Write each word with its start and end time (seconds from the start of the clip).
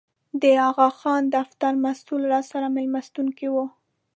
د 0.41 0.43
اغاخان 0.69 1.21
دفتر 1.35 1.73
مسوول 1.83 2.23
راسره 2.33 2.67
مېلمستون 2.75 3.27
کې 3.37 3.47
و. 3.53 3.55